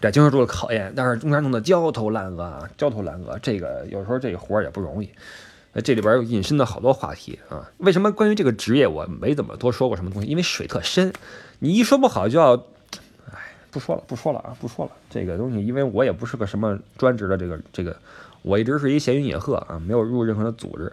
[0.00, 3.38] 对，经受住了考验，但是中间弄得焦头烂额啊，焦头烂额。
[3.40, 5.10] 这个有时候这个活也不容易。
[5.80, 7.70] 这里边引申的好多话题啊。
[7.78, 10.28] 为什么关于这个职业我没怎么多说过什么东西？
[10.28, 11.12] 因为水特深。
[11.58, 12.54] 你一说不好就要，
[13.30, 13.38] 哎，
[13.70, 14.90] 不说了，不说了啊，不说了。
[15.08, 17.96] 这个东西，因为我也不是个什么专职的这个这个，
[18.42, 20.92] 我一直是一闲云野鹤啊，没有入任何的组织，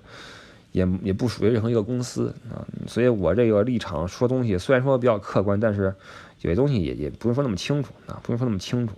[0.72, 5.94] 也也不属于任何一个公司啊，所以我这个立场说东西虽然说比较客观，但是
[6.42, 8.94] 有些东西也也不用说那么清楚啊，不用说那么清楚，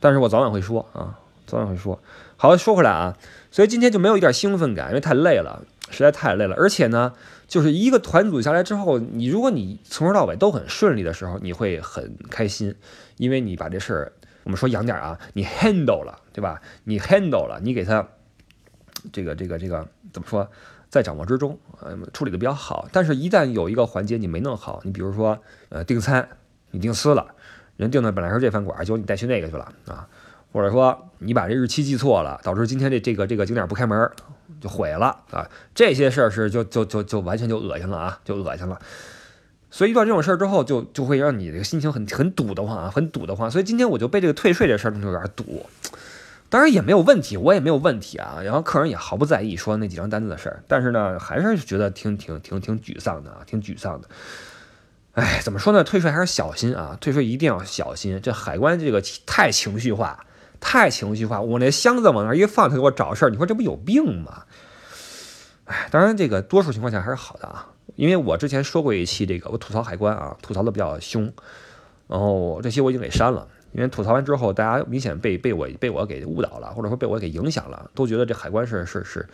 [0.00, 1.98] 但是我早晚会说啊，早晚会说。
[2.36, 3.16] 好，说回来啊，
[3.50, 7.12] 所以今天就没有一点兴奋感，因为太累了，实在太累了，而且呢。
[7.48, 12.74] 就是一个团组下来之后，你如果你从头到尾都很顺利的时候，你会很开心，
[13.16, 14.12] 因为你把这事儿，
[14.44, 16.60] 我们说洋点啊，你 handle 了，对吧？
[16.84, 18.06] 你 handle 了，你给他
[19.14, 20.46] 这个这个这个怎么说，
[20.90, 22.86] 在掌握之中，呃，处理的比较好。
[22.92, 25.38] 但是，一旦有一个环节你没弄好，你比如说，
[25.70, 26.28] 呃，订餐
[26.72, 27.28] 你订私了，
[27.78, 30.06] 人订的本来是这饭馆，结果你带去那个去了啊，
[30.52, 34.10] 或者说你把这日期记错了，导致今天这这个这个景点不开门。
[34.60, 35.48] 就毁了啊！
[35.72, 38.76] 这些事儿是就就就就完全就恶心了啊，就恶心了。
[39.70, 43.48] 所以遇到这种事儿之后，就就会让你这个心情很很堵得慌啊，很堵得慌。
[43.48, 45.64] 所以今天我就被这个退税这事儿就有点堵。
[46.48, 48.40] 当然也没有问题，我也没有问题啊。
[48.42, 54.08] 然后客人也毫不在意说那几张单子的事儿，但是呢，还是觉得挺挺挺挺沮丧的啊，挺沮丧的。
[55.12, 55.84] 哎，怎么说呢？
[55.84, 58.20] 退税还是小心啊，退税一定要小心。
[58.20, 60.24] 这海关这个太情绪化。
[60.60, 64.44] 太情绪化，我那箱子往那一放，他给我找事儿，你说这不有病吗？
[65.64, 71.32] 哎，当然这个多数情况下还是好的啊，因为我之前说过一期这个，我吐槽海关啊，吐槽的比较凶，
[72.06, 79.28] 然后这期我已经给删了，因为吐槽完之后，大家明显被被我被我给误导了，或者说被我给影响了，都觉得这海关是是是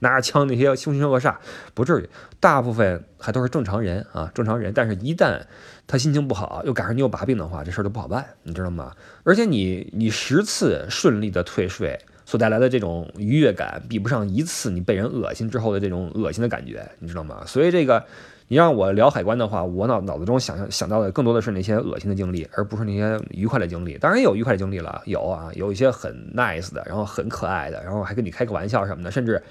[0.00, 1.36] 拿着枪那些凶神恶煞，
[1.72, 2.08] 不至于，
[2.40, 5.40] 大部分还都是正常人啊，正常人，但是一旦
[5.86, 8.92] 他心情不好，又赶上你有把柄的话，这事儿就不好办，你知道吗？
[9.22, 17.42] 而且你你十次顺利的退税所带来的这种愉悦感，比不上一次你被人恶心之后的这种恶心的感觉，你知道吗？
[17.46, 18.02] 所以这个
[18.48, 23.98] 你让我聊海关的话，我脑脑子中想象想到的更多的是那些恶心的经历，而不是那些愉快的经历。
[23.98, 29.42] 当然有愉快的经历了，有啊，有一些很 nice 的，然后很可爱的，然后还跟你开个玩笑什么的，甚至。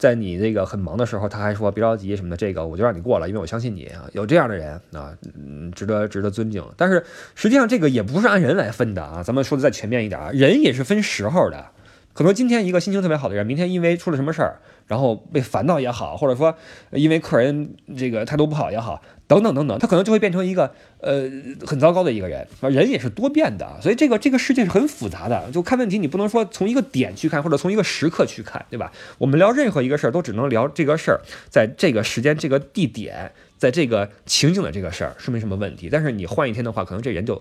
[0.00, 6.64] 在你那个很忙的时候，他还说别着急什么的，这个我就让你过了，因为我相信你啊，有这样的人啊，嗯，值得值得尊敬。
[6.74, 11.66] 但是实际上这个也不是按人来分的啊，咱们说的再全面一点啊，人也是分时候的，
[12.14, 16.54] 可能今天一个心情特别好的人，明天因为出了什么事儿，然后被烦到也好，或者说
[16.92, 19.02] 因为客人这个态度不好也好。
[19.30, 21.30] 等等等等，他可能就会变成一个呃
[21.64, 22.44] 很糟糕的一个人。
[22.62, 25.48] 人也是多变的，所以这个这个世界是很复杂的。
[25.52, 28.90] 就看问题，你不能说从一个点去看，或者从一个时刻去看，对吧？
[29.18, 37.40] 我们聊任何一个事儿，都只能聊这个事儿在这个时间、这个地点在这个情景的这个事儿是没什么问题，但是你换一天的话，可能这人就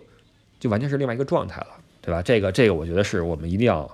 [0.59, 1.69] 就完全是另外一个状态了，
[2.03, 2.21] 对吧？
[2.21, 3.89] 这个这个，我觉得是我们一定要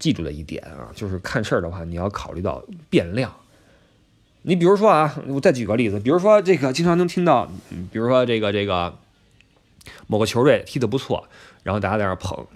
[0.00, 3.32] 记住的一点啊，就是看事儿的话，你要考虑到变量。
[4.42, 7.50] 你比如说啊，我再举个例子，比如说这个经常能听到，
[7.92, 8.96] 比如说这个这个
[10.06, 11.28] 某个球队踢得不错，
[11.62, 12.46] 然后大家在那捧，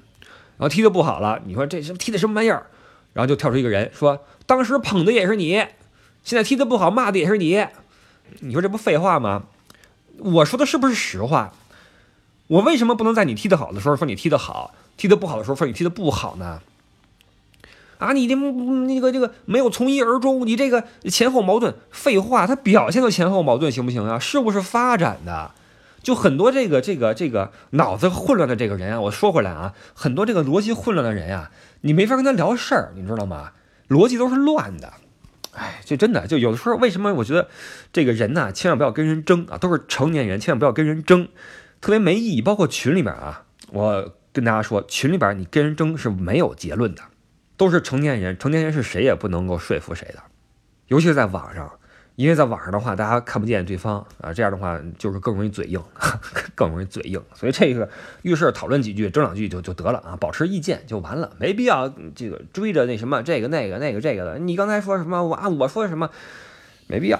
[0.56, 2.66] 然后踢得不好了，你说这什么踢的什么玩意儿？
[3.12, 5.52] 然后就跳出一个人说，当时捧的也是你，
[6.24, 7.66] 现在踢得不好骂的也是你。
[8.40, 9.44] 你说这不废话吗？
[10.18, 11.52] 我说的是不是实话？
[12.46, 16.60] 我为什么不能在你踢得好的时候说你踢得好，踢得不好的时候说你踢得不好呢？
[17.98, 24.18] 啊，你这那个这个没有从一而终，你这个前后矛盾，废话，他表现的前后矛盾行不行啊？
[24.18, 25.50] 是不是发展的？
[26.02, 33.52] 就很多这个这个这个脑子混乱的这个人啊，我说回来啊，很多这个逻辑混乱的人呀，你没法跟他聊事儿，你知道吗？
[33.88, 34.92] 逻辑都是乱的。
[35.52, 37.48] 哎，这真的就有的时候，为什么我觉得
[37.92, 41.28] 这个人呢，千万不要跟人争啊，都是成年人，千万不要跟人争，
[41.80, 42.42] 特别没意义。
[42.42, 47.02] 包括群里边啊，我跟大家说，群里边你跟人争是没有结论的，
[47.64, 50.22] 都是成年人，成年人是谁也不能够说服谁的，
[50.88, 51.70] 尤其是在网上。
[52.16, 55.82] 因为在网上的话，大家看不见对方啊，这样的话就是更容易嘴硬，
[56.54, 57.20] 更容易嘴硬。
[57.34, 57.88] 所以这个
[58.22, 64.38] 遇事讨论几句，争两句就就得了啊，保持意见就完了，没必要这个追着那什么这个那个那个这个的。
[64.38, 65.24] 你刚才说什么？
[65.24, 66.10] 我啊我说什么？
[66.86, 67.18] 没必要。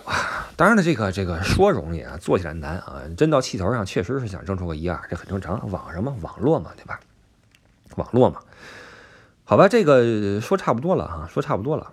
[0.57, 3.03] 当然了，这个这个说容易啊，做起来难啊。
[3.17, 5.69] 真到气头上，确实是想争出个一二，这很正常。
[5.73, 7.01] 网上嘛，网络嘛，对吧？
[7.97, 8.41] 网络嘛，
[9.45, 11.93] 好吧，这个说差不多了啊，说差不多了，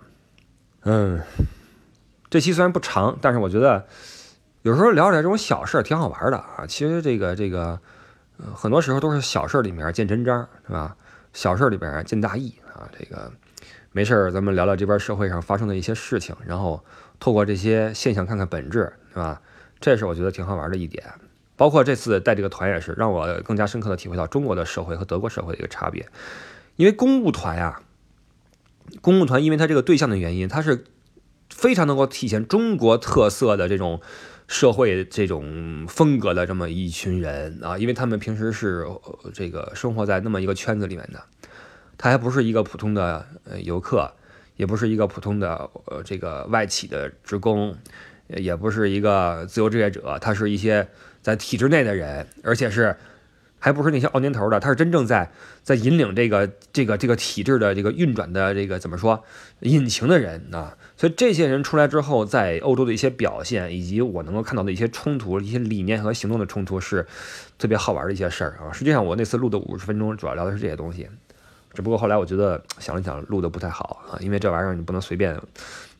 [0.84, 1.20] 嗯。
[2.30, 3.86] 这期虽然不长，但是我觉得
[4.62, 6.64] 有时候聊点这种小事儿挺好玩的啊。
[6.66, 7.78] 其实这个这个，
[8.54, 10.96] 很多时候都是小事儿里面见真章，是吧？
[11.34, 12.88] 小事儿里边见大义啊。
[12.98, 13.30] 这个
[13.90, 16.82] 没事儿，咱们聊聊这边社会上发生的一些事情，然后
[17.20, 19.38] 透过这些现象看看本质，是吧？
[19.78, 21.04] 这是我觉得挺好玩的一点。
[21.54, 26.08] 包括这次带这个团也是，让我更加深刻的体会到中国的社会和德国社会的一个差别。
[26.82, 27.82] 因为公务团呀，
[29.00, 30.84] 公务团因为它这个对象的原因，它是。
[31.54, 34.00] 非常能够体现中国特色的这种
[34.48, 38.86] 社会这种风格的这么一群人啊，因为他们平时是
[39.34, 41.22] 这个生活在那么一个圈子里面的，
[41.98, 44.10] 他还不是一个普通的呃游客，
[44.56, 47.76] 也不是一个普通的呃这个外企的职工，
[48.28, 50.88] 也不是一个自由职业者，他是一些
[51.20, 52.96] 在体制内的人，而且是。
[53.64, 55.30] 还不是那些熬年头的，他是真正在
[55.62, 59.22] 在引领这个这个这个体制的这个运转的这个怎么说
[59.60, 60.76] 引擎的人啊？
[60.96, 67.06] 所以这些人出来之后，在欧洲的一些表现，以及我能够看到的一些冲突、一些理念和行动的冲突，是
[67.56, 68.72] 特别好玩的一些事儿啊。
[68.72, 71.08] 实际上，我那次录的五十分钟，主要聊的是这些东西。
[71.72, 75.36] 只不过后来我觉得想了想，录的不太好啊，因为这玩意儿你不能随便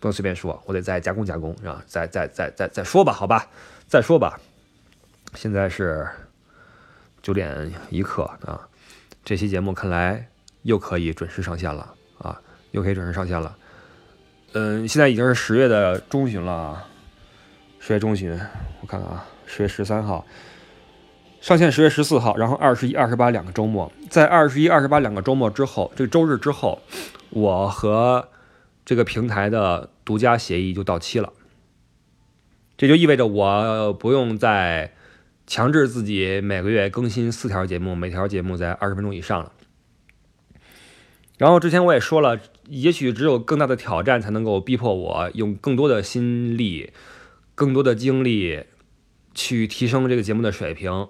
[0.00, 3.46] 不能随便说，我得再加工加工啊，再再再再再说吧，好吧，
[3.86, 4.40] 再说吧。
[5.36, 6.08] 现在是。
[7.22, 8.68] 九点一刻啊，
[9.24, 10.28] 这期节目看来
[10.62, 13.56] 又可以准时上线了啊，又可以准时上线了。
[14.54, 16.84] 嗯，现在已经是十月的中旬了，
[17.78, 18.32] 十月中旬，
[18.80, 20.26] 我看看啊，十月十三号
[21.40, 26.82] 上线，十月十四号，然后二十一、二十八两个周末，在二十一、二十八两个周末之后，这个周日之后，
[27.30, 28.28] 我和
[28.84, 31.32] 这个平台的独家协议就到期了，
[32.76, 34.92] 这就意味着我不用再。
[35.52, 39.52] 强制自己每个月更新四条节目，每条节目在二十分钟以上了。
[41.36, 46.94] 然后之前我也说了，也许只有更大的挑战才能够逼迫我用更多的心力、
[47.54, 48.64] 更多的精力
[49.34, 51.06] 去提升这个节目的水平，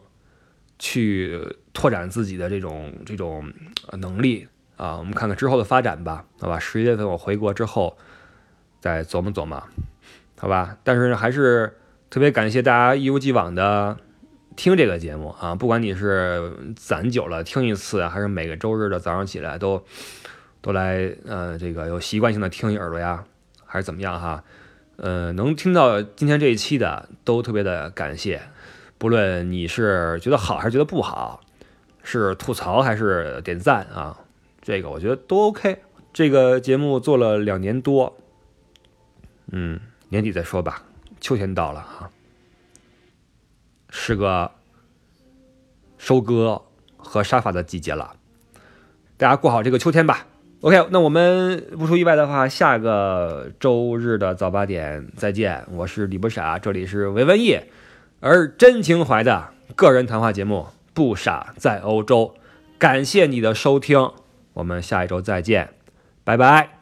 [0.77, 1.39] 去
[1.73, 3.49] 拓展自己的这种这种
[3.93, 4.97] 能力啊。
[4.97, 6.59] 我们看看之后的发展吧，好吧？
[6.59, 7.97] 十一月份我回国之后
[8.81, 9.63] 再琢磨琢磨，
[10.37, 10.79] 好吧？
[10.83, 11.77] 但是还是
[12.11, 13.99] 特别感谢大家一如既往的。
[14.57, 19.83] 听这个节目啊，不管你是攒久了听一次，还是每个周日的早上起来都
[20.61, 23.25] 都来，呃，这个有习惯性的听一耳朵呀，
[23.65, 24.45] 还是怎么样哈？
[24.97, 28.43] 呃，能听到今天这一期的都特别的感谢，
[28.99, 31.41] 不论你是觉得好还是觉得不好，
[32.05, 34.21] 是吐槽还是点赞啊，
[34.61, 35.79] 这个我觉得都 OK。
[36.13, 38.15] 这个节目做了两年多，
[39.51, 40.83] 嗯，年底再说吧，
[41.21, 42.11] 秋天到了哈。
[43.95, 44.51] 是个
[45.99, 46.63] 收割
[46.97, 48.17] 和沙发的季节了，
[49.19, 50.27] 大家过好这个秋天吧。
[50.63, 55.65] OK，那我们不出意外的话，下个周日的早八点再见。
[55.73, 57.61] 我是李不傻，这里是维文艺，
[58.21, 62.35] 而真情怀的个人谈话节目《不傻在欧洲》，
[62.79, 64.11] 感谢你的收听，
[64.55, 65.75] 我们下一周再见，
[66.25, 66.82] 拜拜。